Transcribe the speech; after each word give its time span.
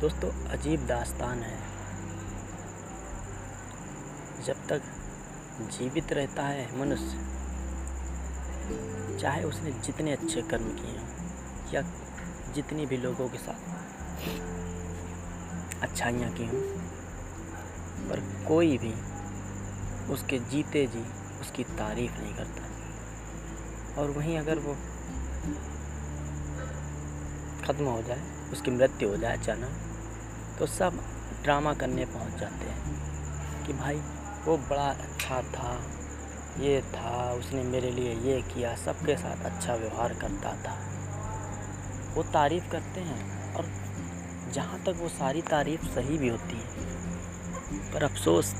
दोस्तों, 0.00 0.28
अजीब 0.50 0.84
दास्तान 0.86 1.38
है। 1.38 1.56
जब 4.44 4.60
तक 4.68 4.82
जीवित 5.72 6.12
रहता 6.12 6.42
है 6.42 6.62
मनुष्य, 6.78 7.18
चाहे 9.20 9.42
उसने 9.44 9.72
जितने 9.86 10.12
अच्छे 10.12 10.42
कर्म 10.42 10.70
किए 10.76 10.96
हों 10.98 11.72
या 11.72 11.82
जितनी 12.54 12.86
भी 12.86 12.96
लोगों 12.96 13.28
के 13.28 13.38
साथ 13.38 13.60
अच्छाइयाँ 15.82 16.30
की 16.32 16.46
हों, 16.46 16.62
पर 18.08 18.22
कोई 18.48 18.78
भी 18.78 18.94
उसके 20.12 20.38
जीते 20.50 20.86
जी 20.86 21.04
उसकी 21.40 21.64
तारीफ़ 21.74 22.20
नहीं 22.22 22.34
करता। 22.34 24.00
और 24.00 24.10
वहीं 24.10 24.38
अगर 24.38 24.58
वो 24.58 24.74
ख़त्म 27.64 27.84
हो 27.84 28.02
जाए, 28.02 28.22
उसकी 28.52 28.70
मृत्यु 28.70 29.08
हो 29.08 29.16
जाए 29.16 29.38
अचानक 29.38 29.88
तो 30.60 30.66
सब 30.66 30.98
ड्रामा 31.42 31.72
करने 31.74 32.04
पहुँच 32.04 32.40
जाते 32.40 32.66
हैं 32.66 33.64
कि 33.66 33.72
भाई, 33.72 34.00
वो 34.46 34.56
बड़ा 34.56 34.88
अच्छा 34.88 35.40
था, 35.42 35.70
ये 36.60 36.80
था, 36.82 37.32
उसने 37.32 37.62
मेरे 37.62 37.90
लिए 37.90 38.14
ये 38.14 38.40
किया, 38.42 38.74
सबके 38.76 39.16
साथ 39.16 39.44
अच्छा 39.44 39.74
व्यवहार 39.74 40.14
करता 40.14 40.52
था। 40.62 40.74
वो 42.14 42.22
तारीफ़ 42.22 42.68
करते 42.70 43.00
हैं 43.00 43.54
और 43.54 43.68
जहाँ 44.52 44.82
तक 44.84 44.94
वो 44.96 45.08
सारी 45.08 45.42
तारीफ़ 45.42 45.86
सही 45.86 46.18
भी 46.18 46.28
होती 46.28 46.56
है, 46.56 47.92
पर 47.92 48.02
अफसोस, 48.02 48.54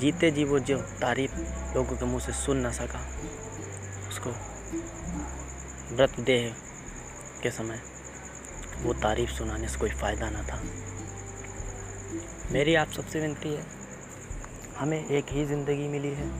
जीते 0.00 0.30
जी 0.30 0.44
वो 0.44 0.58
जो 0.58 0.78
तारीफ़ 1.00 1.34
लोगों 1.74 1.96
के 1.96 2.04
मुँह 2.04 2.20
से 2.20 2.32
सुन 2.32 2.56
ना 2.56 2.70
सका, 2.70 3.00
उसको 4.08 4.30
मृतदेह 5.96 6.54
के 7.42 7.50
समय 7.50 7.80
वो 8.82 8.92
तारीफ़ 8.92 9.30
सुनाने 9.30 9.68
से 9.68 9.78
कोई 9.78 9.90
फ़ायदा 9.90 10.30
ना 10.30 10.42
था। 10.42 10.60
मेरी 12.52 12.74
आप 12.74 12.88
सबसे 12.88 13.20
विनती 13.20 13.48
है, 13.48 13.62
हमें 14.78 15.06
एक 15.06 15.32
ही 15.32 15.44
ज़िंदगी 15.44 15.88
मिली 15.88 16.12
है। 16.14 16.30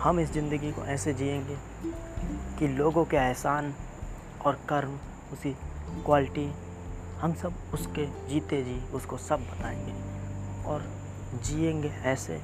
हम 0.00 0.20
इस 0.20 0.32
ज़िंदगी 0.32 0.72
को 0.72 0.84
ऐसे 0.84 1.12
जिएँगे 1.14 1.56
कि 2.58 2.68
लोगों 2.68 3.04
के 3.04 3.16
एहसान 3.16 3.74
और 4.44 4.58
कर्म, 4.68 4.98
उसी 5.32 5.56
क्वालिटी 6.04 6.50
हम 7.20 7.34
सब 7.34 7.54
उसके 7.74 8.06
जीते 8.28 8.62
जी, 8.62 8.80
उसको 8.92 9.18
सब 9.18 9.46
बताएँगे। 9.50 9.92
और 10.64 10.84
जिएँगे 11.44 11.88
ऐसे 12.04 12.40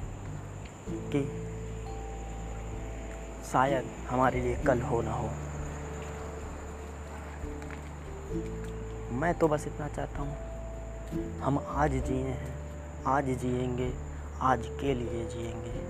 कि 0.89 1.23
शायद 3.51 3.85
हमारे 4.09 4.41
लिए 4.41 4.55
कल 4.55 4.81
हो 4.81 5.01
ना 5.01 5.13
हो। 5.13 5.29
मैं 9.21 9.33
तो 9.33 9.47
बस 9.47 9.67
इतना 9.67 9.87
चाहता 9.87 10.19
हूँ। 10.19 10.37
हम 11.39 11.65
आज 11.67 11.91
जिए 11.91 12.23
हैं, 12.23 12.55
आज 13.07 13.25
जिएँगे, 13.25 13.93
आज 14.41 14.59
के 14.65 14.93
लिए 14.93 15.25
जिएँगे। 15.25 15.81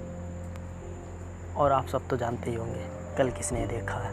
और 1.53 1.71
आप 1.71 1.87
सब 1.87 2.07
तो 2.07 2.17
जानते 2.17 2.49
ही 2.49 2.55
होंगे, 2.55 3.15
कल 3.17 3.31
किसने 3.31 3.67
देखा 3.67 3.95
है। 3.95 4.11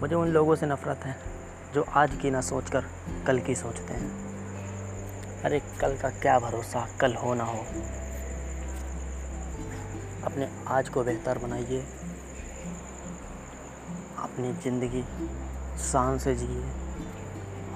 मुझे 0.00 0.14
उन 0.14 0.28
लोगों 0.28 0.56
से 0.56 0.66
नफ़रत 0.66 0.98
है, 0.98 1.16
जो 1.74 1.82
आज 1.82 2.18
की 2.22 2.30
ना 2.30 2.40
सोचकर 2.40 2.84
कल 3.26 3.40
की 3.40 3.54
सोचते 3.54 3.94
हैं। 3.94 4.10
अरे 5.44 5.60
कल 5.80 5.96
का 5.96 6.10
क्या 6.10 6.38
भरोसा, 6.38 6.88
कल 7.00 7.14
हो 7.14 7.34
ना 7.34 7.44
हो। 7.44 7.58
अपने 10.24 10.50
आज 10.68 10.88
को 10.88 11.04
बेहतर 11.04 11.38
बनाइए। 11.38 11.80
अपनी 14.18 14.52
ज़िंदगी 14.52 15.04
शान 15.78 16.18
से 16.18 16.34
जिए 16.34 16.64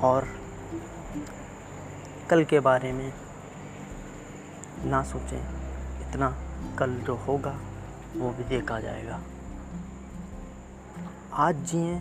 और 0.00 0.28
कल 2.30 2.44
के 2.44 2.60
बारे 2.60 2.92
में 2.92 3.12
ना 4.84 5.02
सोचें। 5.02 5.66
इतना 6.08 6.36
कल 6.78 6.94
जो 6.94 7.14
होगा, 7.14 7.58
वो 8.16 8.30
भी 8.30 8.44
देखा 8.44 8.80
जाएगा। 8.80 9.20
आज 11.32 11.56
जिए 11.56 11.98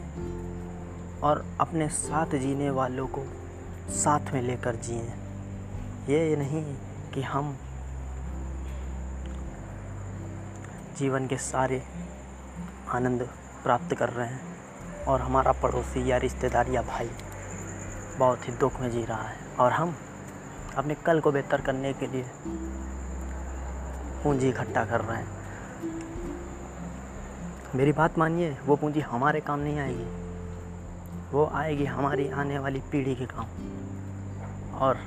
और 1.24 1.46
अपने 1.59 1.90
साथ 1.90 2.25
जीने 2.25 2.70
वालों 2.70 3.08
को 3.08 3.24
साथ 3.90 4.34
में 4.34 4.41
लेकर 4.41 4.75
जिए। 4.75 5.03
ये 6.09 6.36
नहीं 6.36 6.78
कि 7.14 7.22
हम 7.22 7.58
जीवन 10.97 11.28
के 11.28 11.38
सारे 11.38 11.84
आनंद 12.90 13.30
प्राप्त 13.64 13.96
कर 13.96 14.09
रहे 14.09 14.28
हैं। 14.28 14.55
और 15.08 15.22
हमारा 15.22 15.52
पड़ोसी 15.52 16.12
या 16.12 16.18
रिश्तेदार 16.18 16.68
या 16.68 16.82
भाई 16.82 17.10
बहुत 18.20 18.48
ही 18.48 18.54
दुख 18.54 18.80
में 18.80 18.92
जी 18.92 19.06
रहा 19.06 19.22
है। 19.22 19.38
और 19.60 19.72
हम 19.72 19.96
अपने 20.78 20.96
कल 20.96 21.20
को 21.20 21.32
बेहतर 21.32 21.62
करने 21.62 21.94
के 21.94 22.08
लिए 22.08 22.26
पूंजी 24.24 24.50
इकट्ठा 24.50 24.86
कर 24.86 25.02
रहे 25.02 25.18
हैं। 25.18 25.28
मेरी 27.76 27.92
बात 27.92 28.18
मानिए, 28.18 28.58
वो 28.66 28.76
पूंजी 28.76 29.00
हमारे 29.00 29.40
काम 29.40 29.60
नहीं 29.60 29.80
आएगी। 29.80 30.26
वो 31.32 31.52
आएगी 31.54 31.86
हमारी 31.86 32.30
आने 32.30 32.60
वाली 32.60 32.80
पीढ़ी 32.80 33.16
के 33.16 33.26
काम। 33.26 33.46
और 34.74 34.98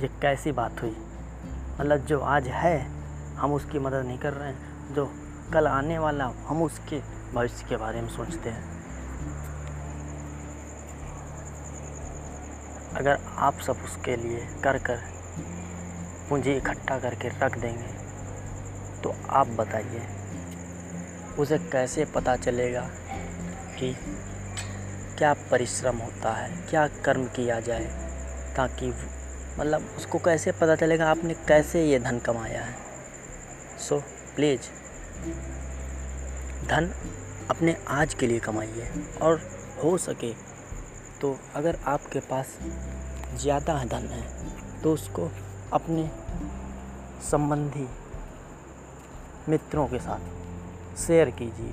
ये 0.00 0.08
कैसी 0.08 0.52
बात 0.52 0.82
हुई? 0.82 0.96
मतलब 1.80 1.96
जो 1.96 2.20
आज 2.20 2.46
है, 2.46 2.90
हम 3.34 3.52
उसकी 3.52 3.78
मदद 3.78 4.04
नहीं 4.06 4.18
कर 4.18 4.32
रहे 4.32 4.48
हैं, 4.48 4.94
जो 4.94 5.19
कल 5.50 5.66
आने 5.66 5.98
वाला 5.98 6.24
हम 6.46 6.62
उसके 6.62 7.00
भविष्य 7.34 7.66
के 7.68 7.76
बारे 7.76 8.00
में 8.00 8.08
सोचते 8.08 8.50
हैं। 8.50 8.68
अगर 12.94 13.18
आप 13.38 13.60
सब 13.60 13.82
उसके 13.84 14.16
लिए 14.16 14.46
कर 14.64 14.78
कर 14.78 14.98
पूंजी 16.28 16.52
इकट्ठा 16.52 16.98
करके 16.98 17.28
रख 17.28 17.58
देंगे 17.58 17.92
तो 19.02 19.14
आप 19.30 19.46
बताइए 19.46 20.02
उसे 21.38 21.58
कैसे 21.72 22.04
पता 22.04 22.36
चलेगा 22.36 22.88
कि 23.78 23.94
क्या 25.18 25.32
परिश्रम 25.50 25.96
होता 25.96 26.32
है 26.32 26.50
क्या 26.70 26.86
कर्म 27.04 27.24
किया 27.26 27.60
जाए 27.60 27.84
ताकि 28.56 28.92
मतलब 29.58 29.94
उसको 29.96 30.18
कैसे 30.18 30.52
पता 30.52 30.74
चलेगा 30.76 31.10
आपने 31.10 31.34
कैसे 31.48 31.84
ये 31.84 31.98
धन 31.98 32.18
कमाया 32.18 32.62
है। 32.64 32.76
सो 33.78 33.96
so, 33.96 34.02
प्लीज़ 34.36 34.60
धन 36.68 36.90
अपने 37.50 37.76
आज 37.88 38.14
के 38.14 38.26
लिए 38.26 38.38
कमाइए 38.38 38.88
और 39.22 39.40
हो 39.84 39.96
सके 39.98 40.32
तो 41.20 41.36
अगर 41.54 41.78
आपके 41.86 42.20
पास 42.30 42.58
ज़्यादा 43.34 43.74
धन 43.84 44.06
है 44.06 44.22
तो 44.82 44.92
उसको 44.92 45.30
अपने 45.72 46.08
संबंधी 47.30 47.86
मित्रों 49.48 49.86
के 49.86 49.98
साथ 49.98 50.96
शेयर 50.98 51.30
कीजिए, 51.30 51.72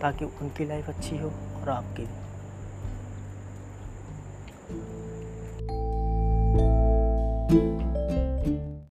ताकि 0.00 0.24
उनकी 0.24 0.64
लाइफ 0.64 0.88
अच्छी 0.88 1.16
हो 1.18 1.28
और 1.60 1.68
आपकी 1.68 2.02
भी। 2.02 2.16